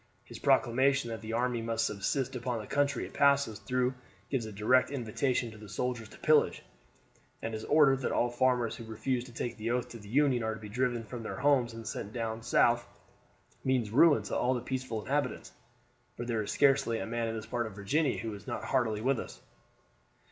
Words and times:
His 0.23 0.39
proclamation 0.39 1.11
that 1.11 1.21
the 1.21 1.33
army 1.33 1.61
must 1.61 1.85
subsist 1.85 2.35
upon 2.35 2.57
the 2.59 2.65
country 2.65 3.05
it 3.05 3.13
passes 3.13 3.59
through 3.59 3.93
gives 4.31 4.47
a 4.47 4.51
direct 4.51 4.89
invitation 4.89 5.51
to 5.51 5.59
the 5.59 5.69
soldiers 5.69 6.09
to 6.09 6.17
pillage, 6.17 6.63
and 7.39 7.53
his 7.53 7.65
order 7.65 7.95
that 7.95 8.11
all 8.11 8.31
farmers 8.31 8.75
who 8.75 8.83
refuse 8.83 9.23
to 9.25 9.31
take 9.31 9.57
the 9.57 9.69
oath 9.69 9.89
to 9.89 9.99
the 9.99 10.09
Union 10.09 10.41
are 10.41 10.55
to 10.55 10.59
be 10.59 10.69
driven 10.69 11.03
from 11.03 11.21
their 11.21 11.37
homes 11.37 11.75
and 11.75 11.85
sent 11.87 12.13
down 12.13 12.41
south 12.41 12.87
means 13.63 13.91
ruin 13.91 14.23
to 14.23 14.35
all 14.35 14.55
the 14.55 14.61
peaceful 14.61 15.03
inhabitants, 15.03 15.51
for 16.17 16.25
there 16.25 16.41
is 16.41 16.49
scarcely 16.51 16.97
a 16.97 17.05
man 17.05 17.27
in 17.27 17.35
this 17.35 17.45
part 17.45 17.67
of 17.67 17.75
Virginia 17.75 18.17
who 18.17 18.33
is 18.33 18.47
not 18.47 18.63
heartily 18.63 19.01
with 19.01 19.19
us." 19.19 19.39